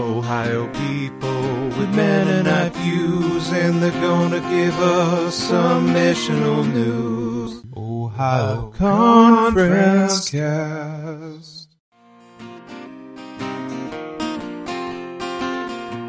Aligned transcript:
Ohio 0.00 0.66
people 0.68 1.68
with 1.78 1.94
Mennonite 1.94 2.74
views, 2.76 3.52
and 3.52 3.82
they're 3.82 3.90
gonna 4.00 4.40
give 4.40 4.80
us 4.80 5.34
some 5.34 5.88
missional 5.88 6.66
news. 6.72 7.62
Ohio 7.76 8.72
Conference 8.78 10.30
Cast. 10.30 11.68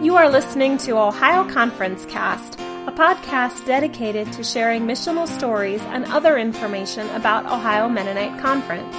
You 0.02 0.16
are 0.16 0.30
listening 0.30 0.78
to 0.80 0.98
Ohio 0.98 1.44
Conference 1.50 2.06
Cast, 2.06 2.60
a 2.88 2.94
podcast 2.94 3.66
dedicated 3.66 4.32
to 4.34 4.44
sharing 4.44 4.84
missional 4.84 5.28
stories 5.28 5.82
and 5.90 6.06
other 6.06 6.38
information 6.38 7.10
about 7.10 7.46
Ohio 7.46 7.90
Mennonite 7.90 8.42
Conference. 8.42 8.96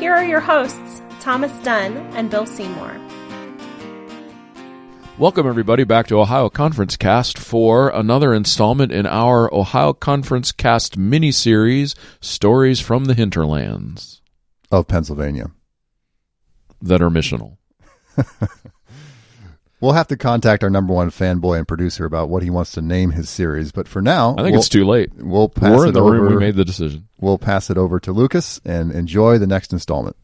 Here 0.00 0.14
are 0.14 0.24
your 0.24 0.40
hosts, 0.40 1.02
Thomas 1.18 1.52
Dunn 1.64 1.96
and 2.14 2.30
Bill 2.30 2.46
Seymour. 2.46 3.00
Welcome, 5.18 5.46
everybody, 5.46 5.84
back 5.84 6.06
to 6.08 6.18
Ohio 6.18 6.48
Conference 6.48 6.96
Cast 6.96 7.38
for 7.38 7.90
another 7.90 8.34
installment 8.34 8.90
in 8.92 9.06
our 9.06 9.52
Ohio 9.54 9.92
Conference 9.92 10.50
Cast 10.52 10.96
mini 10.96 11.30
series, 11.30 11.94
Stories 12.20 12.80
from 12.80 13.04
the 13.04 13.14
Hinterlands 13.14 14.20
of 14.70 14.88
Pennsylvania. 14.88 15.50
that 16.80 17.02
are 17.02 17.10
missional. 17.10 17.58
We'll 19.80 19.94
have 19.94 20.06
to 20.08 20.16
contact 20.16 20.62
our 20.62 20.70
number 20.70 20.94
one 20.94 21.10
fanboy 21.10 21.58
and 21.58 21.66
producer 21.66 22.04
about 22.04 22.28
what 22.28 22.44
he 22.44 22.50
wants 22.50 22.70
to 22.74 22.80
name 22.80 23.10
his 23.10 23.28
series, 23.28 23.72
but 23.72 23.88
for 23.88 24.00
now, 24.00 24.30
I 24.38 24.44
think 24.44 24.52
we'll, 24.52 24.60
it's 24.60 24.68
too 24.68 24.84
late. 24.84 25.10
We'll 25.16 25.48
pass 25.48 25.76
We're 25.76 25.88
in 25.88 25.94
the 25.94 26.00
over. 26.00 26.20
room. 26.20 26.34
We 26.34 26.38
made 26.38 26.54
the 26.54 26.64
decision. 26.64 27.08
We'll 27.18 27.36
pass 27.36 27.68
it 27.68 27.76
over 27.76 27.98
to 27.98 28.12
Lucas 28.12 28.60
and 28.64 28.92
enjoy 28.92 29.38
the 29.38 29.46
next 29.48 29.72
installment. 29.72 30.14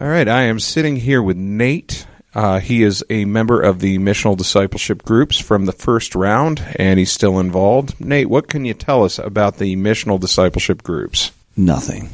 All 0.00 0.06
right, 0.06 0.28
I 0.28 0.42
am 0.42 0.60
sitting 0.60 0.94
here 0.94 1.20
with 1.20 1.36
Nate. 1.36 2.06
Uh, 2.34 2.60
he 2.60 2.82
is 2.82 3.04
a 3.10 3.24
member 3.26 3.60
of 3.60 3.80
the 3.80 3.98
missional 3.98 4.36
discipleship 4.36 5.02
groups 5.04 5.38
from 5.38 5.66
the 5.66 5.72
first 5.72 6.14
round, 6.14 6.64
and 6.76 6.98
he's 6.98 7.12
still 7.12 7.38
involved. 7.38 8.00
Nate, 8.00 8.30
what 8.30 8.48
can 8.48 8.64
you 8.64 8.72
tell 8.74 9.04
us 9.04 9.18
about 9.18 9.58
the 9.58 9.76
missional 9.76 10.18
discipleship 10.18 10.82
groups? 10.82 11.30
Nothing. 11.56 12.08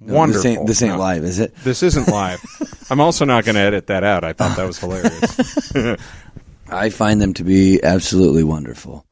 Wonderful. 0.00 0.42
This 0.42 0.46
ain't, 0.58 0.66
this 0.68 0.82
ain't 0.82 0.92
No. 0.94 0.98
live, 1.00 1.24
is 1.24 1.38
it? 1.40 1.54
This 1.64 1.82
isn't 1.82 2.06
live. 2.08 2.40
I'm 2.90 3.00
also 3.00 3.24
not 3.24 3.44
going 3.44 3.54
to 3.56 3.60
edit 3.62 3.88
that 3.88 4.04
out. 4.04 4.22
I 4.22 4.32
thought 4.32 4.56
that 4.56 4.66
was 4.66 4.78
hilarious. 4.78 5.72
I 6.68 6.90
find 6.90 7.20
them 7.20 7.34
to 7.34 7.44
be 7.44 7.82
absolutely 7.82 8.44
wonderful 8.44 9.04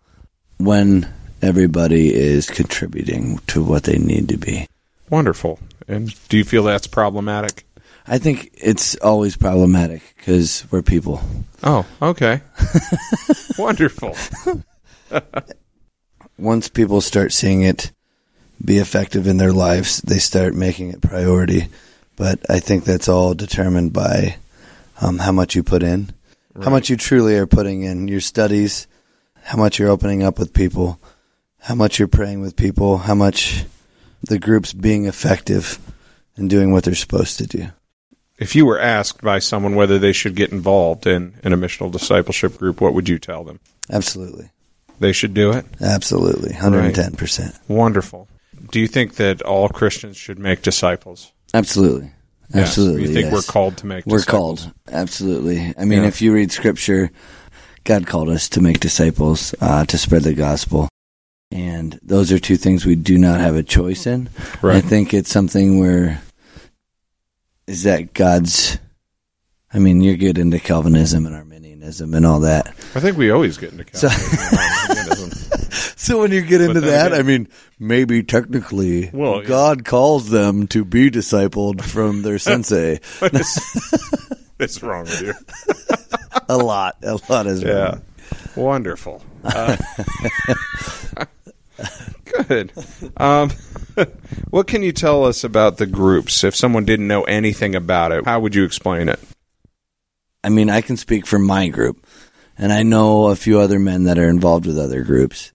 when 0.58 1.12
everybody 1.40 2.14
is 2.14 2.48
contributing 2.48 3.38
to 3.48 3.64
what 3.64 3.82
they 3.84 3.98
need 3.98 4.28
to 4.28 4.36
be. 4.36 4.68
Wonderful. 5.10 5.58
And 5.88 6.14
do 6.28 6.36
you 6.38 6.44
feel 6.44 6.62
that's 6.62 6.86
problematic? 6.86 7.64
I 8.06 8.18
think 8.18 8.50
it's 8.54 8.96
always 8.96 9.36
problematic 9.36 10.02
because 10.16 10.64
we're 10.70 10.82
people. 10.82 11.20
Oh, 11.62 11.86
okay. 12.00 12.42
Wonderful. 13.58 14.16
Once 16.38 16.68
people 16.68 17.00
start 17.00 17.32
seeing 17.32 17.62
it 17.62 17.92
be 18.64 18.78
effective 18.78 19.26
in 19.26 19.36
their 19.38 19.52
lives, 19.52 20.00
they 20.02 20.18
start 20.18 20.54
making 20.54 20.90
it 20.90 21.00
priority. 21.00 21.68
But 22.16 22.40
I 22.48 22.60
think 22.60 22.84
that's 22.84 23.08
all 23.08 23.34
determined 23.34 23.92
by 23.92 24.36
um, 25.00 25.18
how 25.18 25.32
much 25.32 25.54
you 25.54 25.62
put 25.62 25.82
in, 25.82 26.10
how 26.62 26.70
much 26.70 26.90
you 26.90 26.96
truly 26.96 27.36
are 27.36 27.46
putting 27.46 27.82
in 27.82 28.08
your 28.08 28.20
studies, 28.20 28.86
how 29.42 29.58
much 29.58 29.78
you're 29.78 29.88
opening 29.88 30.22
up 30.22 30.38
with 30.38 30.52
people, 30.52 31.00
how 31.58 31.74
much 31.74 31.98
you're 31.98 32.08
praying 32.08 32.40
with 32.40 32.56
people, 32.56 32.98
how 32.98 33.14
much 33.14 33.64
the 34.22 34.38
group's 34.38 34.72
being 34.72 35.06
effective 35.06 35.78
and 36.36 36.48
doing 36.48 36.72
what 36.72 36.84
they're 36.84 36.94
supposed 36.94 37.38
to 37.38 37.46
do. 37.46 37.68
If 38.42 38.56
you 38.56 38.66
were 38.66 38.80
asked 38.80 39.22
by 39.22 39.38
someone 39.38 39.76
whether 39.76 40.00
they 40.00 40.12
should 40.12 40.34
get 40.34 40.50
involved 40.50 41.06
in, 41.06 41.34
in 41.44 41.52
a 41.52 41.56
missional 41.56 41.92
discipleship 41.92 42.58
group, 42.58 42.80
what 42.80 42.92
would 42.92 43.08
you 43.08 43.20
tell 43.20 43.44
them? 43.44 43.60
Absolutely. 43.88 44.50
They 44.98 45.12
should 45.12 45.32
do 45.32 45.52
it? 45.52 45.64
Absolutely. 45.80 46.52
110%. 46.54 47.56
Wonderful. 47.68 48.26
Do 48.72 48.80
you 48.80 48.88
think 48.88 49.14
that 49.14 49.42
all 49.42 49.68
Christians 49.68 50.16
should 50.16 50.40
make 50.40 50.60
disciples? 50.62 51.30
Absolutely. 51.54 52.10
Yes. 52.52 52.70
Absolutely. 52.70 53.02
You 53.02 53.08
think 53.14 53.24
yes. 53.26 53.32
we're 53.32 53.42
called 53.42 53.76
to 53.76 53.86
make 53.86 54.04
disciples? 54.04 54.12
We're 54.12 54.18
disciples? 54.24 54.62
called. 54.64 54.74
Absolutely. 54.88 55.74
I 55.78 55.84
mean, 55.84 56.02
Yeah. 56.02 56.08
if 56.08 56.20
you 56.20 56.32
read 56.32 56.50
scripture, 56.50 57.12
God 57.84 58.08
called 58.08 58.28
us 58.28 58.48
to 58.48 58.60
make 58.60 58.80
disciples, 58.80 59.54
uh, 59.60 59.84
to 59.84 59.96
spread 59.96 60.24
the 60.24 60.34
gospel. 60.34 60.88
And 61.52 62.00
those 62.02 62.32
are 62.32 62.40
two 62.40 62.56
things 62.56 62.84
we 62.84 62.96
do 62.96 63.18
not 63.18 63.38
have 63.40 63.54
a 63.54 63.62
choice 63.62 64.04
in. 64.04 64.30
Right. 64.62 64.78
I 64.78 64.80
think 64.80 65.14
it's 65.14 65.30
something 65.30 65.78
where 65.78 66.20
is 67.66 67.82
that 67.84 68.14
God's 68.14 68.78
I 69.74 69.78
mean, 69.78 70.00
you're 70.02 70.16
good 70.16 70.36
into 70.38 70.58
Calvinism 70.60 71.24
and 71.26 71.34
Arminianism 71.34 72.12
and 72.14 72.26
all 72.26 72.40
that. 72.40 72.68
I 72.94 73.00
think 73.00 73.16
we 73.16 73.30
always 73.30 73.56
get 73.58 73.72
into 73.72 73.84
Calvinism. 73.84 75.30
So 75.96 76.20
when 76.20 76.32
you 76.32 76.42
get 76.42 76.60
into 76.60 76.80
that, 76.80 77.12
again- 77.12 77.20
I 77.20 77.22
mean, 77.22 77.48
maybe 77.78 78.24
technically 78.24 79.08
Well, 79.12 79.40
yeah. 79.42 79.48
God 79.48 79.84
calls 79.84 80.28
them 80.30 80.66
to 80.68 80.84
be 80.84 81.12
discipled 81.12 81.80
from 81.80 82.22
their 82.22 82.38
sensei. 82.40 82.98
what's 83.20 84.82
wrong 84.82 85.04
with 85.04 85.20
you? 85.22 85.32
a 86.48 86.58
lot. 86.58 86.96
A 87.04 87.20
lot 87.28 87.46
is 87.46 87.62
Yeah. 87.62 87.70
wrong. 87.72 88.02
Wonderful. 88.56 89.22
Uh, 89.44 89.76
good. 92.48 92.72
Um, 93.16 93.50
what 94.50 94.66
can 94.66 94.82
you 94.82 94.92
tell 94.92 95.24
us 95.24 95.44
about 95.44 95.76
the 95.76 95.86
groups? 95.86 96.44
If 96.44 96.56
someone 96.56 96.84
didn't 96.84 97.08
know 97.08 97.24
anything 97.24 97.74
about 97.74 98.12
it, 98.12 98.24
how 98.24 98.40
would 98.40 98.54
you 98.54 98.64
explain 98.64 99.08
it? 99.08 99.20
I 100.44 100.48
mean, 100.48 100.70
I 100.70 100.80
can 100.80 100.96
speak 100.96 101.26
for 101.26 101.38
my 101.38 101.68
group, 101.68 102.04
and 102.58 102.72
I 102.72 102.82
know 102.82 103.26
a 103.26 103.36
few 103.36 103.60
other 103.60 103.78
men 103.78 104.04
that 104.04 104.18
are 104.18 104.28
involved 104.28 104.66
with 104.66 104.78
other 104.78 105.02
groups. 105.02 105.52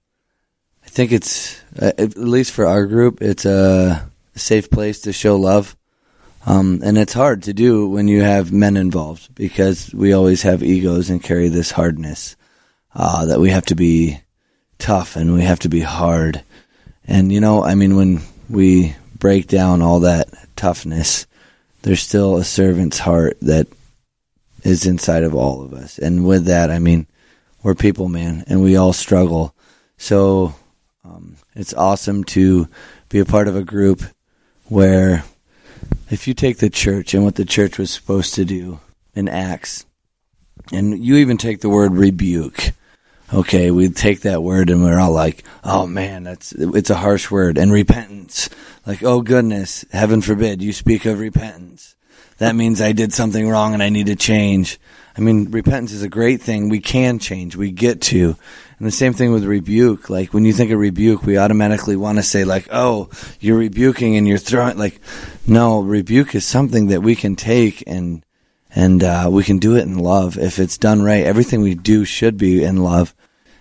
I 0.86 0.90
think 0.90 1.12
it's, 1.12 1.62
uh, 1.80 1.92
at 1.98 2.18
least 2.18 2.52
for 2.52 2.66
our 2.66 2.86
group, 2.86 3.22
it's 3.22 3.46
a 3.46 4.10
safe 4.36 4.70
place 4.70 5.02
to 5.02 5.14
show 5.14 5.36
love. 5.36 5.76
Um, 6.46 6.80
and 6.82 6.98
it's 6.98 7.14
hard 7.14 7.44
to 7.44 7.54
do 7.54 7.90
when 7.90 8.08
you 8.08 8.22
have 8.22 8.54
men 8.54 8.78
involved 8.78 9.36
because 9.36 9.94
we 9.94 10.14
always 10.14 10.44
have 10.44 10.64
egos 10.64 11.10
and 11.10 11.22
carry 11.22 11.50
this 11.50 11.72
hardness 11.72 12.38
uh, 12.96 13.26
that 13.26 13.42
we 13.42 13.50
have 13.50 13.66
to 13.66 13.76
be 13.76 14.22
tough 14.80 15.18
and 15.18 15.34
we 15.34 15.42
have 15.42 15.60
to 15.60 15.70
be 15.70 15.82
hard. 15.82 16.42
And, 17.08 17.32
you 17.32 17.40
know, 17.40 17.64
I 17.64 17.76
mean, 17.76 17.96
when 17.96 18.22
we 18.50 18.96
break 19.18 19.48
down 19.48 19.82
all 19.82 20.02
that 20.02 20.30
toughness, 20.56 21.26
there's 21.82 22.02
still 22.02 22.38
a 22.38 22.44
servant's 22.44 23.00
heart 23.00 23.38
that 23.42 23.68
is 24.64 24.86
inside 24.86 25.24
of 25.24 25.34
all 25.34 25.64
of 25.64 25.74
us. 25.74 25.98
And 25.98 26.26
with 26.28 26.46
that, 26.46 26.70
I 26.70 26.80
mean, 26.80 27.08
we're 27.64 27.76
people, 27.76 28.10
man, 28.10 28.44
and 28.48 28.62
we 28.62 28.76
all 28.76 28.94
struggle. 28.94 29.56
So 29.98 30.56
um, 31.04 31.38
it's 31.56 31.74
awesome 31.74 32.24
to 32.26 32.68
be 33.10 33.20
a 33.20 33.26
part 33.26 33.48
of 33.48 33.56
a 33.56 33.64
group 33.64 34.04
where 34.66 35.24
if 36.10 36.28
you 36.28 36.34
take 36.34 36.58
the 36.58 36.70
church 36.70 37.14
and 37.14 37.24
what 37.24 37.36
the 37.36 37.46
church 37.46 37.78
was 37.78 37.92
supposed 37.92 38.36
to 38.36 38.46
do 38.46 38.80
in 39.16 39.28
Acts, 39.30 39.86
and 40.72 41.04
you 41.04 41.16
even 41.18 41.38
take 41.38 41.62
the 41.62 41.70
word 41.70 41.94
rebuke. 41.94 42.72
Okay, 43.34 43.72
we 43.72 43.90
take 43.90 44.22
that 44.22 44.42
word 44.42 44.70
and 44.70 44.82
we're 44.82 45.00
all 45.00 45.12
like, 45.12 45.44
"Oh 45.62 45.86
man, 45.86 46.24
that's 46.24 46.54
it's 46.54 46.90
a 46.90 46.96
harsh 46.96 47.30
word." 47.30 47.58
And 47.58 47.74
repentance, 47.74 48.50
like, 48.86 49.04
"Oh 49.04 49.22
goodness, 49.22 49.84
heaven 49.92 50.22
forbid 50.22 50.62
you 50.62 50.72
speak 50.72 51.06
of 51.06 51.20
repentance." 51.20 51.96
That 52.38 52.56
means 52.56 52.80
I 52.80 52.94
did 52.94 53.14
something 53.14 53.50
wrong 53.50 53.74
and 53.74 53.84
I 53.84 53.90
need 53.90 54.08
to 54.08 54.16
change. 54.16 54.80
I 55.18 55.22
mean, 55.22 55.52
repentance 55.52 55.92
is 55.92 56.04
a 56.04 56.10
great 56.10 56.42
thing. 56.42 56.70
We 56.70 56.80
can 56.80 57.20
change. 57.20 57.56
We 57.56 57.72
get 57.72 58.00
to. 58.02 58.36
And 58.78 58.88
the 58.88 58.92
same 58.92 59.14
thing 59.14 59.32
with 59.34 59.44
rebuke. 59.44 60.10
Like 60.10 60.34
when 60.34 60.46
you 60.46 60.54
think 60.54 60.72
of 60.72 60.80
rebuke, 60.80 61.24
we 61.24 61.38
automatically 61.38 61.98
want 61.98 62.20
to 62.20 62.24
say 62.24 62.46
like, 62.46 62.70
"Oh, 62.72 63.10
you're 63.42 63.58
rebuking 63.58 64.16
and 64.16 64.26
you're 64.26 64.38
throwing." 64.38 64.78
Like, 64.78 65.02
no, 65.46 65.82
rebuke 65.82 66.34
is 66.34 66.46
something 66.46 66.88
that 66.88 67.04
we 67.04 67.16
can 67.16 67.36
take 67.36 67.84
and 67.88 68.24
and 68.78 69.04
uh, 69.04 69.28
we 69.32 69.44
can 69.44 69.58
do 69.58 69.76
it 69.76 69.88
in 69.88 69.98
love 69.98 70.38
if 70.38 70.60
it's 70.60 70.78
done 70.78 71.02
right. 71.02 71.26
Everything 71.26 71.62
we 71.62 71.74
do 71.74 72.06
should 72.06 72.38
be 72.38 72.64
in 72.64 72.84
love. 72.84 73.16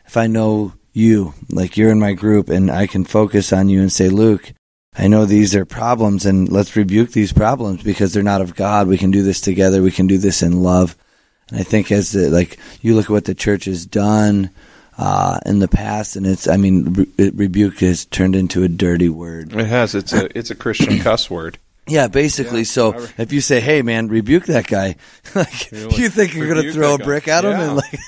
If 0.04 0.18
I 0.18 0.26
know 0.26 0.74
you, 0.92 1.32
like 1.48 1.78
you're 1.78 1.90
in 1.90 1.98
my 1.98 2.12
group, 2.12 2.50
and 2.50 2.70
I 2.70 2.86
can 2.86 3.06
focus 3.06 3.50
on 3.50 3.70
you 3.70 3.80
and 3.80 3.90
say, 3.90 4.10
Luke, 4.10 4.52
I 4.94 5.08
know 5.08 5.24
these 5.24 5.56
are 5.56 5.64
problems, 5.64 6.26
and 6.26 6.52
let's 6.52 6.76
rebuke 6.76 7.12
these 7.12 7.32
problems 7.32 7.82
because 7.82 8.12
they're 8.12 8.22
not 8.22 8.42
of 8.42 8.54
God. 8.54 8.88
We 8.88 8.98
can 8.98 9.10
do 9.10 9.22
this 9.22 9.40
together. 9.40 9.80
We 9.80 9.90
can 9.90 10.06
do 10.06 10.18
this 10.18 10.42
in 10.42 10.62
love. 10.62 10.94
And 11.50 11.60
I 11.60 11.62
think 11.62 11.90
as 11.90 12.12
the, 12.12 12.28
like 12.28 12.58
you 12.82 12.94
look 12.94 13.06
at 13.06 13.10
what 13.10 13.24
the 13.24 13.34
church 13.34 13.64
has 13.64 13.86
done 13.86 14.50
uh, 14.98 15.40
in 15.46 15.60
the 15.60 15.68
past, 15.68 16.16
and 16.16 16.26
it's 16.26 16.46
I 16.46 16.58
mean 16.58 17.08
re- 17.16 17.30
rebuke 17.30 17.78
has 17.78 18.04
turned 18.04 18.36
into 18.36 18.64
a 18.64 18.68
dirty 18.68 19.08
word. 19.08 19.54
It 19.54 19.66
has. 19.66 19.94
It's 19.94 20.12
a 20.12 20.36
it's 20.36 20.50
a 20.50 20.54
Christian 20.54 20.98
cuss 21.00 21.30
word. 21.30 21.58
Yeah, 21.88 22.08
basically. 22.08 22.64
so 22.64 22.92
I 22.92 22.96
re- 22.96 23.08
if 23.18 23.32
you 23.32 23.40
say, 23.40 23.60
"Hey, 23.60 23.82
man, 23.82 24.08
rebuke 24.08 24.46
that 24.46 24.66
guy," 24.66 24.96
like 25.34 25.70
you 25.72 26.08
think 26.08 26.34
you're 26.34 26.48
going 26.52 26.62
to 26.66 26.72
throw 26.72 26.94
a 26.94 26.98
that 26.98 26.98
guy." 27.00 27.04
brick 27.04 27.28
at 27.28 27.44
him, 27.44 27.52
Yeah. 27.52 27.66
and 27.66 27.76
like, 27.76 28.00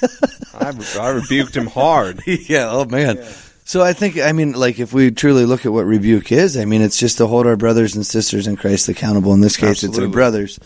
I, 0.98 1.00
I 1.00 1.08
rebuked 1.10 1.56
him 1.56 1.66
hard. 1.66 2.22
yeah, 2.26 2.69
oh 2.70 2.84
man. 2.84 3.25
So 3.64 3.82
I 3.82 3.92
think, 3.92 4.19
I 4.19 4.32
mean, 4.32 4.52
like 4.52 4.78
if 4.80 4.92
we 4.94 5.10
truly 5.10 5.44
look 5.44 5.66
at 5.66 5.72
what 5.72 5.84
rebuke 5.84 6.32
is, 6.32 6.56
I 6.56 6.64
mean, 6.64 6.80
it's 6.80 6.98
just 6.98 7.19
to 7.19 7.26
hold 7.26 7.46
our 7.46 7.56
brothers 7.56 7.94
and 7.96 8.04
sisters 8.06 8.46
in 8.46 8.56
Christ 8.56 8.88
accountable. 8.88 9.34
In 9.34 9.42
this 9.42 9.58
case, 9.58 9.84
it's 9.84 9.98
our 9.98 10.08
brothers, 10.08 10.58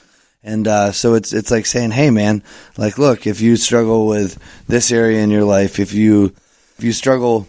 And 0.45 0.67
uh, 0.69 0.93
so 0.93 1.15
it's 1.15 1.33
it's 1.33 1.51
like 1.51 1.67
saying, 1.67 1.91
"Hey, 1.91 2.11
man, 2.11 2.43
like, 2.79 2.97
look, 2.99 3.27
if 3.27 3.41
you 3.41 3.57
struggle 3.57 4.07
with 4.07 4.39
this 4.69 4.91
area 4.93 5.21
in 5.23 5.31
your 5.31 5.45
life, 5.45 5.79
if 5.81 5.93
you 5.93 6.33
if 6.79 6.85
you 6.85 6.93
struggle 6.93 7.47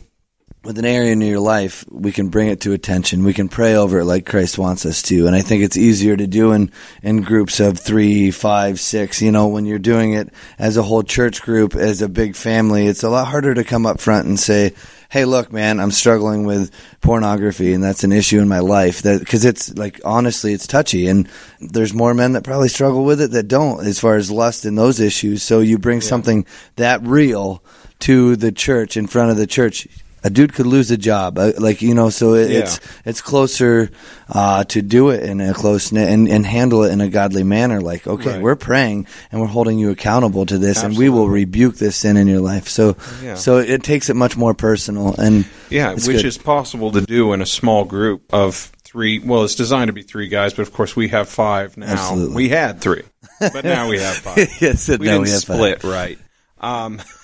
with 0.64 0.78
an 0.78 0.86
area 0.86 1.12
in 1.12 1.20
your 1.20 1.42
life, 1.42 1.84
we 1.90 2.14
can 2.14 2.30
bring 2.30 2.48
it 2.48 2.62
to 2.62 2.72
attention. 2.72 3.26
We 3.26 3.34
can 3.34 3.50
pray 3.50 3.76
over 3.76 4.00
it 4.00 4.06
like 4.06 4.26
Christ 4.26 4.58
wants 4.58 4.86
us 4.86 5.02
to. 5.04 5.28
And 5.28 5.36
I 5.36 5.42
think 5.42 5.62
it's 5.62 5.76
easier 5.76 6.16
to 6.16 6.26
do 6.26 6.54
in, 6.54 6.72
in 7.02 7.22
groups 7.22 7.60
of 7.60 7.78
three, 7.78 8.32
five, 8.32 8.80
six. 8.80 9.22
You 9.22 9.34
know, 9.34 9.48
when 9.48 9.66
you're 9.66 9.78
doing 9.78 10.14
it 10.14 10.30
as 10.58 10.78
a 10.78 10.84
whole 10.84 11.04
church 11.04 11.42
group, 11.42 11.76
as 11.76 12.02
a 12.02 12.08
big 12.08 12.38
family, 12.38 12.88
it's 12.88 13.04
a 13.04 13.10
lot 13.10 13.28
harder 13.28 13.54
to 13.54 13.66
come 13.66 13.86
up 13.86 14.00
front 14.00 14.26
and 14.26 14.40
say, 14.40 14.74
Hey, 15.10 15.26
look, 15.26 15.52
man, 15.52 15.80
I'm 15.80 15.92
struggling 15.92 16.46
with 16.46 16.72
pornography 17.02 17.74
and 17.74 17.84
that's 17.84 18.04
an 18.04 18.14
issue 18.14 18.40
in 18.40 18.48
my 18.48 18.60
life 18.60 19.04
that, 19.04 19.24
cause 19.28 19.46
it's 19.46 19.78
like, 19.78 20.02
honestly, 20.04 20.54
it's 20.54 20.66
touchy 20.66 21.08
and 21.08 21.30
there's 21.60 21.94
more 21.94 22.16
men 22.16 22.32
that 22.32 22.44
probably 22.44 22.70
struggle 22.70 23.06
with 23.06 23.22
it 23.22 23.30
that 23.32 23.48
don't 23.48 23.86
as 23.86 24.00
far 24.00 24.16
as 24.16 24.32
lust 24.32 24.66
and 24.66 24.76
those 24.76 25.00
issues. 25.00 25.44
So 25.44 25.60
you 25.60 25.78
bring 25.78 26.02
something 26.02 26.48
that 26.78 27.04
real 27.04 27.62
to 28.00 28.36
the 28.36 28.52
church 28.52 28.98
in 28.98 29.06
front 29.06 29.30
of 29.30 29.38
the 29.38 29.46
church 29.46 29.88
a 30.24 30.30
dude 30.30 30.54
could 30.54 30.66
lose 30.66 30.90
a 30.92 30.98
job, 30.98 31.38
uh, 31.38 31.52
like 31.60 31.82
you 31.82 31.94
know. 31.94 32.10
So 32.10 32.34
it, 32.36 32.50
Yeah. 32.52 32.60
it's 32.60 32.80
it's 33.06 33.22
closer 33.22 33.90
uh, 34.30 34.64
to 34.66 34.82
do 34.82 35.10
it 35.10 35.24
in 35.24 35.42
a 35.42 35.54
close 35.54 35.92
knit 35.92 36.10
and, 36.10 36.28
and 36.28 36.46
handle 36.46 36.84
it 36.84 36.92
in 36.92 37.02
a 37.02 37.10
godly 37.10 37.44
manner. 37.44 37.82
Like, 37.82 38.08
okay, 38.08 38.32
Right. 38.34 38.42
we're 38.42 38.56
praying 38.56 39.08
and 39.32 39.42
we're 39.42 39.48
holding 39.48 39.78
you 39.80 39.92
accountable 39.92 40.46
to 40.46 40.58
this, 40.58 40.82
and 40.84 40.98
we 40.98 41.10
will 41.10 41.28
rebuke 41.30 41.76
this 41.76 41.96
sin 41.98 42.18
in 42.18 42.28
your 42.28 42.40
life. 42.42 42.68
So, 42.70 42.96
Yeah. 43.24 43.36
so 43.36 43.58
it 43.58 43.84
takes 43.84 44.10
it 44.10 44.16
much 44.16 44.38
more 44.38 44.54
personal. 44.54 45.14
And 45.18 45.46
Yeah, 45.70 45.94
which 45.94 46.06
good. 46.06 46.26
is 46.26 46.38
possible 46.38 46.92
to 46.92 47.02
do 47.02 47.34
in 47.34 47.42
a 47.42 47.46
small 47.46 47.84
group 47.86 48.24
of 48.34 48.72
three. 48.84 49.20
Well, 49.20 49.44
it's 49.44 49.56
designed 49.56 49.88
to 49.90 49.94
be 49.94 50.04
three 50.04 50.28
guys, 50.30 50.54
but 50.54 50.62
of 50.62 50.72
course 50.74 50.96
we 50.96 51.10
have 51.10 51.28
five 51.28 51.76
now. 51.78 51.88
Absolutely. 51.88 52.36
We 52.36 52.50
had 52.50 52.80
three, 52.80 53.04
but 53.40 53.64
now 53.66 53.90
we 53.90 54.00
have 54.00 54.16
five. 54.28 54.38
yes, 54.62 54.88
we 54.88 54.98
didn't 54.98 55.22
we 55.22 55.30
have 55.32 55.44
five. 55.44 55.58
split 55.58 55.84
right. 55.84 56.18
Um, 56.64 57.02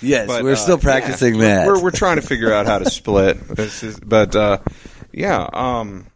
Yes, 0.00 0.28
but, 0.28 0.44
we're 0.44 0.52
uh, 0.52 0.56
still 0.56 0.78
practicing 0.78 1.36
yeah, 1.36 1.40
that. 1.40 1.66
We're 1.66 1.82
we're 1.82 1.90
trying 1.90 2.16
to 2.16 2.22
figure 2.22 2.52
out 2.52 2.66
how 2.66 2.78
to 2.78 2.90
split. 2.90 3.38
This 3.48 3.82
is, 3.82 3.98
but 3.98 4.36
uh, 4.36 4.58
yeah, 5.12 5.48
um, 5.52 6.06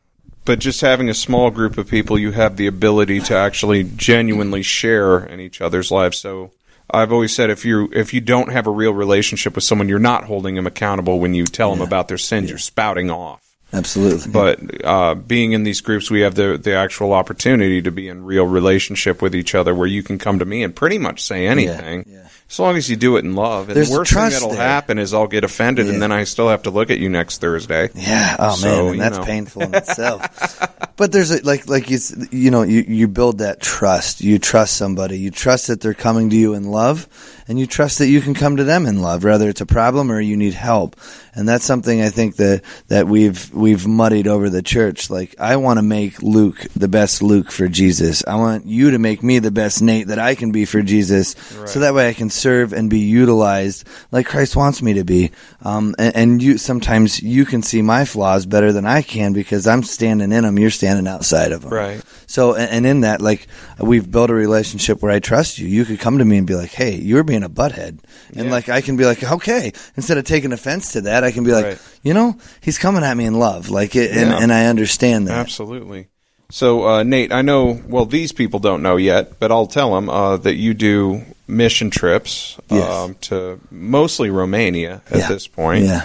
but 0.44 0.58
just 0.60 0.80
having 0.82 1.08
a 1.08 1.14
small 1.14 1.50
group 1.50 1.78
of 1.78 1.88
people, 1.88 2.18
you 2.18 2.30
have 2.32 2.56
the 2.56 2.66
ability 2.66 3.20
to 3.20 3.36
actually 3.36 3.84
genuinely 3.84 4.62
share 4.62 5.24
in 5.24 5.40
each 5.40 5.60
other's 5.60 5.90
lives. 5.90 6.18
So. 6.18 6.52
I've 6.94 7.10
always 7.10 7.34
said 7.34 7.48
if 7.48 7.64
you 7.64 7.88
if 7.94 8.12
you 8.12 8.20
don't 8.20 8.52
have 8.52 8.66
a 8.66 8.70
real 8.70 8.92
relationship 8.92 9.54
with 9.54 9.64
someone, 9.64 9.88
you're 9.88 9.98
not 9.98 10.24
holding 10.24 10.56
them 10.56 10.66
accountable 10.66 11.20
when 11.20 11.32
you 11.32 11.46
tell 11.46 11.70
them 11.70 11.80
about 11.80 12.08
their 12.08 12.18
sins. 12.18 12.50
You're 12.50 12.58
spouting 12.58 13.08
off. 13.10 13.41
Absolutely. 13.72 14.30
But 14.30 14.84
uh, 14.84 15.14
being 15.14 15.52
in 15.52 15.64
these 15.64 15.80
groups, 15.80 16.10
we 16.10 16.20
have 16.20 16.34
the 16.34 16.58
the 16.62 16.74
actual 16.74 17.12
opportunity 17.12 17.80
to 17.82 17.90
be 17.90 18.08
in 18.08 18.24
real 18.24 18.44
relationship 18.46 19.22
with 19.22 19.34
each 19.34 19.54
other, 19.54 19.74
where 19.74 19.86
you 19.86 20.02
can 20.02 20.18
come 20.18 20.38
to 20.40 20.44
me 20.44 20.62
and 20.62 20.74
pretty 20.76 20.98
much 20.98 21.22
say 21.22 21.46
anything, 21.46 22.04
yeah. 22.06 22.28
as 22.50 22.58
long 22.58 22.76
as 22.76 22.90
you 22.90 22.96
do 22.96 23.16
it 23.16 23.24
in 23.24 23.34
love. 23.34 23.68
And 23.68 23.76
There's 23.76 23.88
the 23.90 23.96
worst 23.96 24.12
thing 24.12 24.28
that'll 24.28 24.50
there. 24.50 24.58
happen 24.58 24.98
is 24.98 25.14
I'll 25.14 25.26
get 25.26 25.42
offended, 25.44 25.86
Yeah. 25.86 25.94
and 25.94 26.02
then 26.02 26.12
I 26.12 26.24
still 26.24 26.48
have 26.50 26.64
to 26.64 26.70
look 26.70 26.90
at 26.90 26.98
you 26.98 27.08
next 27.08 27.40
Thursday. 27.40 27.88
Yeah. 27.94 28.36
Oh 28.38 28.54
So, 28.56 28.88
man, 28.90 28.98
that's 28.98 29.18
know. 29.18 29.24
painful 29.24 29.62
in 29.62 29.74
itself. 29.82 30.92
but 30.96 31.10
there's 31.12 31.30
a, 31.30 31.42
like 31.42 31.66
like 31.66 31.88
you 31.88 31.98
you 32.30 32.50
know 32.50 32.62
you 32.62 32.84
you 32.86 33.08
build 33.08 33.38
that 33.38 33.60
trust. 33.60 34.20
You 34.20 34.38
trust 34.38 34.76
somebody. 34.76 35.18
You 35.18 35.30
trust 35.30 35.68
that 35.68 35.80
they're 35.80 35.94
coming 35.94 36.28
to 36.28 36.36
you 36.36 36.52
in 36.52 36.64
love, 36.64 37.08
and 37.48 37.58
you 37.58 37.66
trust 37.66 37.98
that 37.98 38.08
you 38.08 38.20
can 38.20 38.34
come 38.34 38.56
to 38.56 38.64
them 38.64 38.86
in 38.86 39.02
love, 39.02 39.24
whether 39.24 39.48
it's 39.48 39.60
a 39.60 39.66
problem 39.66 40.10
or 40.10 40.20
you 40.20 40.36
need 40.36 40.54
help. 40.54 40.96
And 41.34 41.48
that's 41.48 41.64
something 41.64 42.02
I 42.02 42.10
think 42.10 42.36
that 42.36 42.62
that 42.88 43.06
we've 43.06 43.52
we've 43.54 43.86
muddied 43.86 44.26
over 44.26 44.50
the 44.50 44.62
church. 44.62 45.08
Like 45.08 45.34
I 45.38 45.56
want 45.56 45.78
to 45.78 45.82
make 45.82 46.22
Luke 46.22 46.58
the 46.76 46.88
best 46.88 47.22
Luke 47.22 47.50
for 47.50 47.68
Jesus. 47.68 48.22
I 48.26 48.36
want 48.36 48.66
you 48.66 48.90
to 48.90 48.98
make 48.98 49.22
me 49.22 49.38
the 49.38 49.50
best 49.50 49.80
Nate 49.80 50.08
that 50.08 50.18
I 50.18 50.34
can 50.34 50.52
be 50.52 50.66
for 50.66 50.82
Jesus, 50.82 51.34
so 51.66 51.80
that 51.80 51.94
way 51.94 52.08
I 52.08 52.12
can 52.12 52.28
serve 52.28 52.72
and 52.72 52.90
be 52.90 53.00
utilized 53.00 53.86
like 54.10 54.26
Christ 54.26 54.56
wants 54.56 54.82
me 54.82 54.94
to 54.94 55.04
be. 55.04 55.30
Um, 55.62 55.94
and, 55.98 56.16
and 56.16 56.42
you 56.42 56.58
sometimes 56.58 57.22
you 57.22 57.46
can 57.46 57.62
see 57.62 57.80
my 57.80 58.04
flaws 58.04 58.44
better 58.44 58.72
than 58.72 58.84
I 58.84 59.00
can 59.00 59.32
because 59.32 59.66
I'm 59.66 59.82
standing 59.82 60.32
in 60.32 60.44
them. 60.44 60.58
You're 60.58 60.70
standing 60.70 61.06
outside 61.06 61.52
of 61.52 61.62
them. 61.62 61.72
Right. 61.72 62.02
So, 62.26 62.54
and, 62.54 62.70
and 62.70 62.86
in 62.86 63.00
that, 63.02 63.20
like 63.20 63.46
we've 63.78 64.10
built 64.10 64.30
a 64.30 64.34
relationship 64.34 65.02
where 65.02 65.12
I 65.12 65.20
trust 65.20 65.58
you. 65.58 65.66
You 65.66 65.84
could 65.84 66.00
come 66.00 66.18
to 66.18 66.24
me 66.24 66.38
and 66.38 66.46
be 66.46 66.54
like, 66.54 66.72
"Hey, 66.72 66.96
you're 66.96 67.24
being 67.32 67.42
a 67.42 67.48
butthead," 67.50 67.98
and 68.36 68.46
Yeah. 68.46 68.50
like 68.50 68.68
I 68.68 68.80
can 68.82 68.96
be 68.96 69.04
like, 69.06 69.22
"Okay." 69.24 69.72
Instead 69.96 70.18
of 70.18 70.24
taking 70.24 70.52
offense 70.52 70.92
to 70.92 71.00
that, 71.02 71.24
I 71.24 71.30
can 71.32 71.44
be 71.44 71.52
like, 71.52 71.64
Right. 71.64 71.78
"You 72.02 72.12
know, 72.14 72.36
he's 72.60 72.78
coming 72.78 73.02
at 73.04 73.16
me 73.16 73.24
in 73.24 73.38
love." 73.38 73.70
Like, 73.70 73.96
it, 73.96 74.10
and 74.10 74.30
Yeah. 74.30 74.38
and 74.42 74.52
I 74.52 74.66
understand 74.66 75.26
that. 75.28 75.38
Absolutely. 75.38 76.08
So, 76.50 76.86
uh, 76.86 77.02
Nate, 77.02 77.32
I 77.32 77.40
know. 77.40 77.80
Well, 77.88 78.04
these 78.04 78.30
people 78.32 78.60
don't 78.60 78.82
know 78.82 78.96
yet, 78.96 79.38
but 79.40 79.50
I'll 79.50 79.66
tell 79.66 79.94
them 79.94 80.10
uh, 80.10 80.36
that 80.38 80.56
you 80.56 80.74
do 80.74 81.22
mission 81.48 81.88
trips 81.88 82.58
Yes. 82.70 82.86
um, 82.90 83.16
to 83.22 83.58
mostly 83.70 84.28
Romania 84.28 85.00
at 85.10 85.18
Yeah. 85.20 85.28
this 85.28 85.46
point. 85.46 85.86
Yeah. 85.86 86.02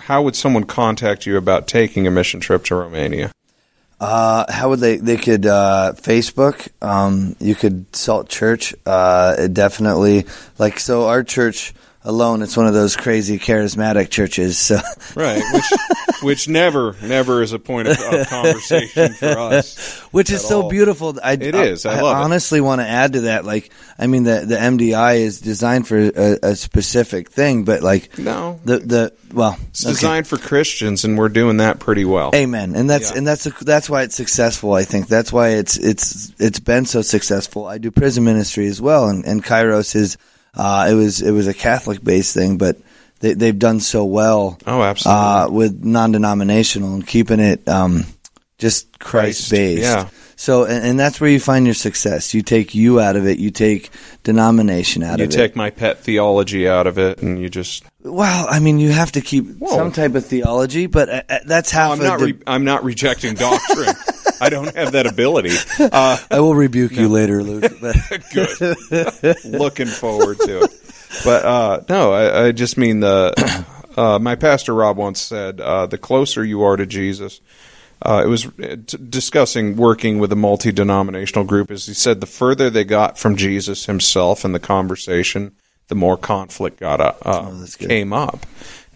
How 0.00 0.20
would 0.22 0.34
someone 0.34 0.64
contact 0.64 1.26
you 1.26 1.36
about 1.36 1.68
taking 1.68 2.06
a 2.08 2.10
mission 2.10 2.40
trip 2.40 2.64
to 2.66 2.74
Romania? 2.74 3.30
Uh, 4.04 4.44
how 4.52 4.68
would 4.68 4.80
they? 4.80 4.98
They 4.98 5.16
could 5.16 5.46
uh, 5.46 5.94
Facebook. 5.96 6.68
Um, 6.82 7.36
you 7.40 7.54
could 7.54 7.86
Salt 7.96 8.28
Church. 8.28 8.74
Uh, 8.84 9.46
definitely 9.46 10.26
like 10.58 10.78
so. 10.78 11.06
Our 11.06 11.22
church 11.22 11.72
alone, 12.04 12.42
it's 12.42 12.56
one 12.56 12.66
of 12.66 12.74
those 12.74 12.96
crazy 12.96 13.38
charismatic 13.38 14.10
churches. 14.10 14.58
So 14.58 14.78
Right, 15.16 15.42
which 15.52 15.64
which 16.22 16.48
never 16.48 16.94
never 17.02 17.42
is 17.42 17.52
a 17.52 17.58
point 17.58 17.88
of, 17.88 17.98
of 17.98 18.26
conversation 18.28 19.12
for 19.14 19.26
us. 19.38 19.98
which 20.10 20.30
is 20.30 20.46
so 20.46 20.62
all. 20.62 20.70
beautiful. 20.70 21.18
I, 21.22 21.32
It 21.32 21.54
is. 21.54 21.86
I 21.86 21.98
I, 21.98 22.00
love 22.00 22.16
it. 22.18 22.24
honestly 22.24 22.60
want 22.60 22.80
to 22.80 22.86
add 22.86 23.14
to 23.14 23.20
that. 23.22 23.44
Like, 23.44 23.70
I 23.98 24.06
mean, 24.06 24.24
the 24.24 24.44
the 24.46 24.56
MDI 24.56 25.16
is 25.18 25.40
designed 25.40 25.86
for 25.88 25.98
a, 25.98 26.38
a 26.50 26.56
specific 26.56 27.30
thing, 27.30 27.64
but 27.64 27.82
like 27.82 28.16
No, 28.18 28.60
the 28.64 28.78
the 28.78 29.12
well, 29.32 29.56
it's 29.70 29.84
okay. 29.84 29.92
designed 29.92 30.26
for 30.26 30.36
Christians, 30.36 31.04
and 31.04 31.18
we're 31.18 31.28
doing 31.28 31.56
that 31.58 31.78
pretty 31.80 32.04
well. 32.04 32.30
Amen. 32.34 32.74
And 32.76 32.88
that's 32.88 33.10
Yeah. 33.12 33.18
and 33.18 33.26
that's 33.26 33.44
that's 33.62 33.88
why 33.90 34.02
it's 34.02 34.14
successful. 34.14 34.72
I 34.74 34.84
think 34.84 35.08
that's 35.08 35.32
why 35.32 35.50
it's 35.50 35.76
it's 35.76 36.32
it's 36.38 36.60
been 36.60 36.86
so 36.86 37.02
successful. 37.02 37.66
I 37.66 37.78
do 37.78 37.90
prison 37.90 38.24
ministry 38.24 38.66
as 38.66 38.80
well, 38.80 39.08
and, 39.08 39.24
and 39.24 39.42
Kairos 39.44 39.94
is 39.96 40.16
uh, 40.56 40.86
it 40.90 40.94
was 40.94 41.20
it 41.22 41.32
was 41.32 41.46
a 41.48 41.54
Catholic 41.54 42.02
based 42.02 42.34
thing, 42.34 42.58
but 42.58 42.76
they 43.20 43.34
they've 43.34 43.58
done 43.58 43.80
so 43.80 44.04
well 44.04 44.58
Oh, 44.66 44.82
absolutely. 44.82 45.22
uh, 45.22 45.48
with 45.50 45.84
non 45.84 46.12
denominational 46.12 46.94
and 46.94 47.06
keeping 47.06 47.40
it 47.40 47.66
um, 47.68 48.04
just 48.58 48.98
Christ 48.98 49.50
based. 49.50 49.82
yeah. 49.82 50.08
So 50.36 50.64
and, 50.64 50.84
and 50.84 50.98
that's 51.00 51.20
where 51.20 51.30
you 51.30 51.38
find 51.38 51.64
your 51.64 51.74
success. 51.74 52.34
You 52.34 52.42
take 52.42 52.74
you 52.74 53.00
out 53.00 53.14
of 53.16 53.26
it. 53.26 53.38
You 53.38 53.50
take 53.50 53.90
denomination 54.24 55.02
out 55.04 55.18
you 55.18 55.24
of 55.26 55.30
it. 55.30 55.32
You 55.34 55.38
take 55.38 55.54
my 55.56 55.70
pet 55.70 56.00
theology 56.00 56.68
out 56.68 56.86
of 56.86 56.98
it, 56.98 57.22
and 57.22 57.40
you 57.40 57.48
just. 57.48 57.84
Well, 58.02 58.46
I 58.50 58.58
mean, 58.58 58.78
you 58.78 58.90
have 58.90 59.12
to 59.12 59.20
keep 59.20 59.46
Whoa. 59.58 59.76
some 59.76 59.92
type 59.92 60.14
of 60.14 60.26
theology, 60.26 60.86
but 60.86 61.08
uh, 61.08 61.22
uh, 61.28 61.38
that's 61.46 61.70
half 61.70 61.92
I'm 61.92 62.00
of 62.00 62.04
not. 62.06 62.20
Re- 62.20 62.38
I'm 62.46 62.64
not 62.64 62.82
rejecting 62.84 63.34
doctrine. 63.34 63.94
I 64.40 64.48
don't 64.50 64.74
have 64.74 64.92
that 64.92 65.06
ability. 65.06 65.56
Uh, 65.78 66.18
I 66.30 66.40
will 66.40 66.54
rebuke 66.54 66.92
you 66.92 67.08
later, 67.08 67.42
Luke. 67.42 67.72
But 67.80 67.96
good. 68.32 69.36
Looking 69.44 69.86
forward 69.86 70.38
to 70.40 70.64
it. 70.64 70.70
But 71.24 71.44
uh, 71.44 71.80
no, 71.88 72.12
I, 72.12 72.46
I 72.46 72.52
just 72.52 72.76
mean 72.76 73.00
the. 73.00 73.64
Uh, 73.96 74.18
my 74.18 74.34
pastor 74.34 74.74
Rob 74.74 74.96
once 74.96 75.20
said, 75.20 75.60
uh, 75.60 75.86
"The 75.86 75.98
closer 75.98 76.44
you 76.44 76.64
are 76.64 76.76
to 76.76 76.84
Jesus." 76.84 77.40
Uh, 78.02 78.22
it 78.24 78.28
was 78.28 78.46
uh, 78.46 78.76
t- 78.84 78.98
discussing 79.08 79.76
working 79.76 80.18
with 80.18 80.32
a 80.32 80.36
multi 80.36 80.72
denominational 80.72 81.44
group. 81.44 81.70
As 81.70 81.86
he 81.86 81.94
said, 81.94 82.20
the 82.20 82.26
further 82.26 82.70
they 82.70 82.82
got 82.82 83.18
from 83.18 83.36
Jesus 83.36 83.86
himself 83.86 84.44
in 84.44 84.50
the 84.50 84.58
conversation, 84.58 85.52
the 85.88 85.94
more 85.94 86.16
conflict 86.16 86.80
got 86.80 87.00
uh, 87.00 87.50
that's 87.52 87.76
came 87.76 88.12
up. 88.12 88.44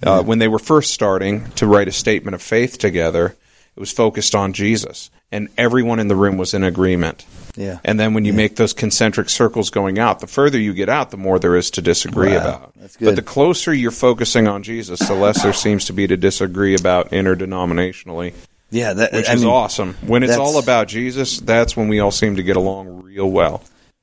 Uh, 0.03 0.23
when 0.23 0.39
they 0.41 0.49
were 0.49 0.59
first 0.59 0.93
starting 0.93 1.49
to 1.53 1.67
write 1.67 1.89
a 1.89 1.93
statement 1.93 2.35
of 2.35 2.43
faith 2.43 2.79
together, 2.79 3.37
it 3.79 3.81
was 3.81 3.93
focused 3.93 4.35
on 4.35 4.55
Jesus, 4.55 5.09
and 5.31 5.49
everyone 5.57 6.01
in 6.01 6.09
the 6.09 6.17
room 6.17 6.37
was 6.37 6.53
in 6.53 6.65
agreement. 6.65 7.25
Yeah. 7.55 7.79
And 7.85 7.99
then 7.99 8.13
when 8.13 8.25
you 8.25 8.33
make 8.33 8.57
those 8.57 8.73
concentric 8.73 9.29
circles 9.29 9.71
going 9.71 10.01
out, 10.01 10.19
the 10.19 10.27
further 10.27 10.59
you 10.59 10.75
get 10.75 10.89
out, 10.89 11.13
the 11.13 11.17
more 11.17 11.39
there 11.39 11.55
is 11.55 11.71
to 11.71 11.81
disagree 11.81 12.33
Wow, 12.33 12.39
about. 12.39 12.73
that's 12.75 12.97
good. 12.97 13.05
But 13.05 13.15
the 13.15 13.23
closer 13.23 13.73
you're 13.73 13.93
focusing 13.93 14.49
on 14.49 14.65
Jesus, 14.65 14.99
the 14.99 15.15
less 15.15 15.45
there 15.45 15.53
seems 15.53 15.85
to 15.85 15.93
be 15.93 16.09
to 16.09 16.17
disagree 16.17 16.75
about 16.75 17.11
interdenominationally, 17.11 18.35
yeah, 18.71 18.95
that, 18.95 19.13
which 19.13 19.29
I 19.29 19.35
is 19.35 19.43
mean, 19.43 19.49
awesome. 19.49 19.95
When 20.05 20.25
it's 20.25 20.37
all 20.37 20.59
about 20.59 20.89
Jesus, 20.89 21.39
that's 21.39 21.77
when 21.77 21.87
we 21.87 22.01
all 22.01 22.11
seem 22.11 22.35
to 22.35 22.43
get 22.43 22.57
along 22.57 23.05
real 23.05 23.31
well. 23.31 23.63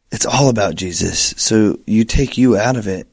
It's 0.10 0.26
all 0.26 0.48
about 0.48 0.76
Jesus. 0.76 1.34
So 1.36 1.80
you 1.86 2.06
take 2.06 2.38
you 2.38 2.56
out 2.56 2.78
of 2.78 2.88
it, 2.88 3.08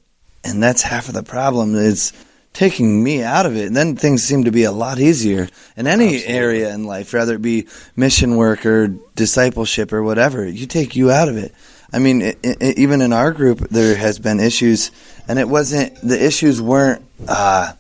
and 0.45 0.62
that's 0.62 0.83
half 0.83 1.09
of 1.09 1.14
the 1.14 1.25
problem. 1.25 1.75
Is 1.75 2.12
taking 2.52 3.02
me 3.02 3.23
out 3.23 3.47
of 3.47 3.56
it, 3.56 3.66
and 3.66 3.76
then 3.76 3.97
things 3.97 4.23
seem 4.23 4.44
to 4.44 4.50
be 4.50 4.64
a 4.64 4.73
lot 4.73 4.99
easier 4.99 5.49
in 5.76 5.87
any 5.87 6.25
area 6.25 6.73
in 6.75 6.85
life, 6.85 7.12
whether 7.12 7.35
it 7.35 7.42
be 7.42 7.66
mission 7.97 8.37
work 8.37 8.66
or 8.66 8.88
discipleship 9.14 9.92
or 9.92 10.02
whatever. 10.02 10.47
You 10.47 10.66
take 10.66 10.94
you 10.94 11.11
out 11.11 11.28
of 11.28 11.37
it. 11.37 11.54
I 11.92 11.99
mean, 11.99 12.23
i 12.23 12.37
i 12.44 12.75
even 12.76 13.00
in 13.00 13.12
our 13.12 13.32
group, 13.32 13.61
there 13.71 13.97
has 13.97 14.18
been 14.18 14.40
issues, 14.40 14.90
and 15.28 15.38
it 15.38 15.49
wasn't 15.49 15.94
the 16.02 16.23
issues 16.23 16.61
weren't. 16.61 17.04
Uh, 17.26 17.73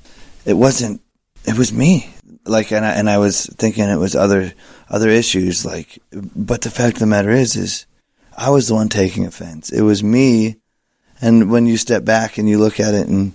it 0.44 0.54
wasn't. 0.54 1.00
It 1.44 1.58
was 1.58 1.72
me. 1.72 2.12
like, 2.44 2.72
and 2.72 2.84
I, 2.84 2.92
and 2.92 3.08
I 3.08 3.18
was 3.18 3.46
thinking 3.46 3.84
it 3.84 3.96
was 3.96 4.14
other 4.14 4.52
other 4.88 5.08
issues. 5.08 5.64
Like, 5.64 5.98
but 6.12 6.62
the 6.62 6.70
fact 6.70 6.96
of 6.96 7.00
the 7.00 7.06
matter 7.06 7.30
is, 7.30 7.56
is 7.56 7.86
I 8.36 8.50
was 8.50 8.68
the 8.68 8.74
one 8.74 8.88
taking 8.88 9.26
offense. 9.26 9.70
It 9.70 9.82
was 9.82 10.02
me. 10.02 10.56
And 11.20 11.50
when 11.50 11.66
you 11.66 11.76
step 11.76 12.04
back 12.04 12.36
and 12.36 12.48
you 12.48 12.58
look 12.58 12.80
at 12.80 12.94
it, 12.94 13.06
and 13.06 13.32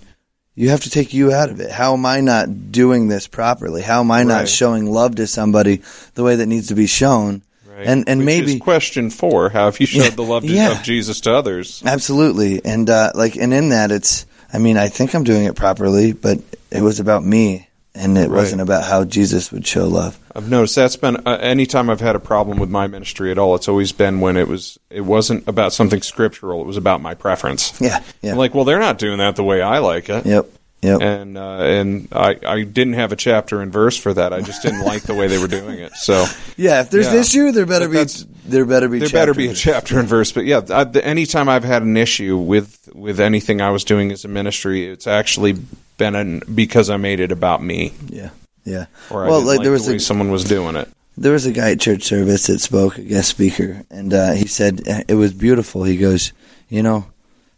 you 0.58 0.70
have 0.70 0.80
to 0.82 0.90
take 0.90 1.14
you 1.14 1.32
out 1.32 1.50
of 1.50 1.60
it. 1.60 1.70
How 1.70 1.94
am 1.94 2.04
I 2.04 2.20
not 2.20 2.72
doing 2.72 3.06
this 3.08 3.26
properly? 3.28 3.80
How 3.82 4.00
am 4.00 4.10
I 4.10 4.24
not 4.24 4.38
Right. 4.40 4.48
showing 4.48 4.90
love 4.90 5.14
to 5.16 5.26
somebody 5.26 5.82
the 6.14 6.24
way 6.24 6.34
that 6.36 6.46
needs 6.46 6.66
to 6.68 6.74
be 6.74 6.86
shown? 6.86 7.42
And 7.80 8.08
and 8.08 8.18
Which 8.20 8.26
maybe 8.26 8.54
is 8.54 8.60
question 8.60 9.08
four: 9.08 9.50
How 9.50 9.66
have 9.66 9.78
you 9.78 9.86
showed 9.94 10.02
Yeah, 10.02 10.10
the 10.10 10.22
love 10.24 10.42
to, 10.42 10.48
yeah. 10.48 10.72
of 10.72 10.82
Jesus 10.82 11.20
to 11.22 11.32
others? 11.32 11.80
Absolutely, 11.86 12.60
and 12.64 12.90
uh, 12.90 13.12
like, 13.14 13.36
and 13.36 13.54
in 13.54 13.68
that, 13.68 13.92
it's. 13.92 14.26
I 14.52 14.58
mean, 14.58 14.76
I 14.78 14.88
think 14.88 15.14
I'm 15.14 15.22
doing 15.24 15.44
it 15.44 15.54
properly, 15.54 16.12
but 16.12 16.38
it 16.72 16.80
was 16.82 16.98
about 17.00 17.22
me, 17.22 17.67
and 17.94 18.16
it 18.16 18.28
Right. 18.28 18.38
wasn't 18.38 18.60
about 18.62 18.84
how 18.84 19.04
Jesus 19.04 19.50
would 19.50 19.66
show 19.66 19.86
love. 19.88 20.18
I've 20.34 20.48
noticed 20.50 20.76
that's 20.76 20.96
been 20.96 21.16
uh, 21.26 21.38
anytime 21.40 21.90
I've 21.90 22.00
had 22.00 22.14
a 22.14 22.20
problem 22.20 22.58
with 22.58 22.70
my 22.70 22.86
ministry 22.86 23.30
at 23.30 23.38
all. 23.38 23.54
It's 23.56 23.68
always 23.68 23.92
been 23.92 24.20
when 24.20 24.36
it 24.36 24.46
was 24.48 24.78
it 24.90 25.00
wasn't 25.02 25.46
about 25.48 25.72
something 25.72 26.02
scriptural. 26.02 26.60
It 26.60 26.66
was 26.66 26.76
about 26.76 27.00
my 27.00 27.14
preference. 27.14 27.78
Yeah, 27.80 28.02
yeah, 28.22 28.32
I'm 28.32 28.38
like, 28.38 28.54
well, 28.54 28.64
they're 28.64 28.78
not 28.78 28.98
doing 28.98 29.18
that 29.18 29.36
the 29.36 29.44
way 29.44 29.62
I 29.62 29.78
like 29.78 30.08
it. 30.08 30.26
yep, 30.26 30.46
yep. 30.82 31.00
And 31.00 31.36
uh, 31.36 31.58
and 31.62 32.08
I, 32.12 32.36
I 32.46 32.62
didn't 32.62 32.94
have 32.94 33.10
a 33.10 33.16
chapter 33.16 33.60
and 33.62 33.72
verse 33.72 33.96
for 33.96 34.14
that. 34.14 34.32
I 34.32 34.42
just 34.42 34.62
didn't 34.62 34.84
like 34.84 35.02
the 35.02 35.14
way 35.14 35.26
they 35.26 35.38
were 35.38 35.48
doing 35.48 35.78
it. 35.80 35.92
So 35.94 36.24
yeah, 36.56 36.82
if 36.82 36.90
there's 36.90 37.06
yeah. 37.06 37.14
an 37.14 37.18
issue, 37.18 37.50
there 37.52 37.66
better 37.66 37.88
be 37.88 38.04
there 38.46 38.64
better 38.64 38.88
be 38.88 39.00
there 39.00 39.08
better 39.08 39.34
be 39.34 39.48
a 39.48 39.54
chapter 39.54 39.98
and 39.98 40.06
verse. 40.08 40.30
But 40.30 40.44
yeah, 40.44 40.60
I, 40.70 40.84
the, 40.84 41.04
anytime 41.04 41.48
I've 41.48 41.64
had 41.64 41.82
an 41.82 41.96
issue 41.96 42.36
with 42.36 42.88
with 42.94 43.18
anything 43.18 43.60
I 43.60 43.70
was 43.70 43.82
doing 43.82 44.12
as 44.12 44.24
a 44.24 44.28
ministry, 44.28 44.86
it's 44.86 45.06
actually 45.08 45.56
been 45.98 46.14
an, 46.14 46.42
because 46.54 46.88
I 46.88 46.96
made 46.96 47.20
it 47.20 47.30
about 47.32 47.62
me, 47.62 47.92
Yeah, 48.08 48.30
yeah. 48.64 48.86
or 49.10 49.26
I 49.26 49.28
well, 49.28 49.40
like 49.40 49.58
like 49.58 49.62
there 49.64 49.72
was 49.72 49.86
the 49.86 49.96
a, 49.96 50.00
someone 50.00 50.30
was 50.30 50.44
doing 50.44 50.74
it. 50.76 50.88
there 51.18 51.32
was 51.32 51.44
a 51.44 51.52
guy 51.52 51.72
at 51.72 51.80
church 51.80 52.04
service 52.04 52.46
that 52.46 52.60
spoke, 52.60 52.96
a 52.96 53.02
guest 53.02 53.28
speaker, 53.28 53.84
and 53.90 54.14
uh, 54.14 54.32
he 54.32 54.46
said 54.46 54.88
uh, 54.88 55.02
it 55.06 55.14
was 55.14 55.34
beautiful. 55.34 55.84
He 55.84 55.96
goes, 55.98 56.32
you 56.70 56.82
know, 56.82 57.04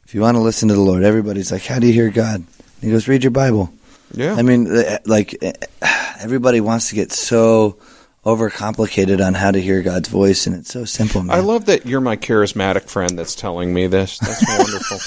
if 0.04 0.14
you 0.14 0.20
want 0.23 0.37
to 0.37 0.40
listen 0.42 0.68
to 0.70 0.75
the 0.75 0.80
Lord, 0.80 1.04
everybody's 1.04 1.52
like, 1.52 1.64
how 1.64 1.78
do 1.78 1.87
you 1.87 1.92
hear 1.92 2.11
God? 2.11 2.42
He 2.80 2.90
goes, 2.90 3.06
read 3.06 3.23
your 3.23 3.30
Bible. 3.30 3.73
Yeah, 4.12 4.35
I 4.35 4.42
mean, 4.42 4.66
uh, 4.76 4.99
like 5.06 5.37
uh, 5.42 5.52
everybody 6.20 6.61
wants 6.61 6.88
to 6.88 6.97
get 6.97 7.12
so 7.12 7.76
overcomplicated 8.25 9.25
on 9.25 9.35
how 9.35 9.50
to 9.50 9.61
hear 9.61 9.82
God's 9.82 10.09
voice, 10.09 10.47
and 10.47 10.56
it's 10.56 10.70
so 10.73 10.85
simple. 10.85 11.23
Man. 11.23 11.35
I 11.37 11.40
love 11.40 11.66
that 11.66 11.87
you're 11.87 12.00
my 12.00 12.16
charismatic 12.16 12.88
friend 12.90 13.18
that's 13.18 13.35
telling 13.35 13.73
me 13.73 13.87
this. 13.87 14.18
That's 14.18 14.44
wonderful. 14.59 14.99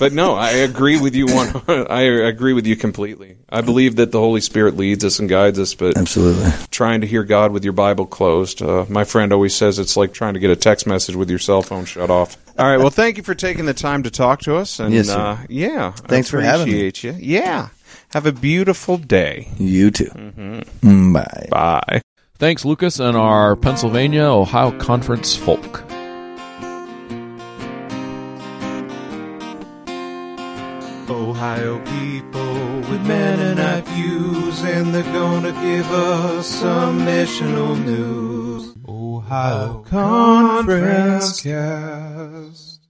But 0.00 0.12
no, 0.12 0.34
I 0.34 0.50
agree 0.50 0.98
with 1.00 1.14
you. 1.14 1.26
One, 1.26 1.62
I 1.68 2.00
agree 2.02 2.52
with 2.52 2.66
you 2.66 2.74
completely. 2.74 3.36
I 3.48 3.60
believe 3.60 3.94
that 3.96 4.10
the 4.10 4.18
Holy 4.18 4.40
Spirit 4.40 4.76
leads 4.76 5.04
us 5.04 5.20
and 5.20 5.28
guides 5.28 5.58
us, 5.60 5.74
but 5.74 5.96
Absolutely. 5.96 6.50
trying 6.72 7.02
to 7.02 7.06
hear 7.06 7.22
God 7.22 7.52
with 7.52 7.62
your 7.62 7.72
Bible 7.72 8.06
closed, 8.06 8.60
uh, 8.62 8.86
my 8.88 9.04
friend 9.04 9.32
always 9.32 9.54
says 9.54 9.78
it's 9.78 9.96
like 9.96 10.12
trying 10.12 10.34
to 10.34 10.40
get 10.40 10.50
a 10.50 10.56
text 10.56 10.86
message 10.88 11.14
with 11.14 11.30
your 11.30 11.38
cell 11.38 11.62
phone 11.62 11.84
shut 11.84 12.10
off. 12.10 12.36
All 12.58 12.66
right. 12.66 12.78
Well, 12.78 12.90
thank 12.90 13.16
you 13.16 13.22
for 13.22 13.34
taking 13.36 13.66
the 13.66 13.74
time 13.74 14.02
to 14.02 14.10
talk 14.10 14.40
to 14.40 14.56
us, 14.56 14.80
and 14.80 14.92
Yes, 14.92 15.06
sir. 15.08 15.16
uh, 15.18 15.38
yeah, 15.48 15.92
Thanks 15.92 16.28
for 16.30 16.40
having 16.40 16.66
me. 16.66 16.88
appreciate 16.88 17.04
you. 17.04 17.14
Yeah. 17.36 17.68
Have 18.10 18.26
a 18.26 18.32
beautiful 18.32 18.96
day. 18.96 19.48
You 19.58 19.90
too. 19.92 20.06
Mm-hmm. 20.06 20.58
Mm, 20.88 21.12
bye. 21.14 21.46
Bye. 21.50 22.02
Thanks, 22.36 22.64
Lucas, 22.64 22.98
and 22.98 23.16
our 23.16 23.54
Pennsylvania 23.54 24.22
Ohio 24.24 24.76
Conference 24.78 25.36
folk. 25.36 25.84
Ohio 31.10 31.78
people 31.80 32.54
with 32.88 33.04
Mennonite 33.04 33.86
views, 33.88 34.62
and 34.62 34.94
they're 34.94 35.02
gonna 35.02 35.50
give 35.50 35.90
us 35.90 36.46
some 36.46 37.00
missional 37.00 37.76
news. 37.84 38.72
Ohio 38.88 39.84
Conference 39.88 41.42
Cast. 41.42 42.80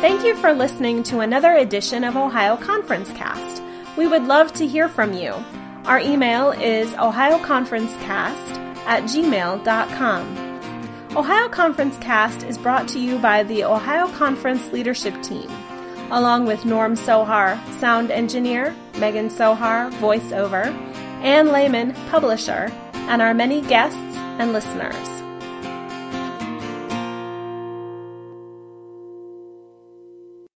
Thank 0.00 0.24
you 0.24 0.34
for 0.36 0.52
listening 0.52 1.02
to 1.04 1.20
another 1.20 1.54
edition 1.54 2.02
of 2.02 2.16
Ohio 2.16 2.56
Conference 2.56 3.10
Cast. 3.12 3.62
We 3.96 4.08
would 4.08 4.24
love 4.24 4.52
to 4.54 4.66
hear 4.66 4.88
from 4.88 5.12
you. 5.12 5.32
Our 5.84 6.00
email 6.00 6.50
is 6.50 6.90
ohioconferencecast 6.94 8.56
at 8.86 9.04
gmail.com. 9.04 10.45
Ohio 11.16 11.48
Conference 11.48 11.96
Cast 11.96 12.42
is 12.42 12.58
brought 12.58 12.86
to 12.88 12.98
you 12.98 13.18
by 13.18 13.42
the 13.42 13.64
Ohio 13.64 14.06
Conference 14.08 14.70
Leadership 14.70 15.14
Team, 15.22 15.48
along 16.10 16.44
with 16.44 16.66
Norm 16.66 16.92
Sohar, 16.92 17.58
sound 17.72 18.10
engineer, 18.10 18.76
Megan 18.98 19.30
Sohar, 19.30 19.90
voiceover, 19.92 20.66
Ann 21.22 21.52
Lehman, 21.52 21.94
publisher, 22.10 22.70
and 22.92 23.22
our 23.22 23.32
many 23.32 23.62
guests 23.62 23.96
and 24.38 24.52
listeners. 24.52 25.15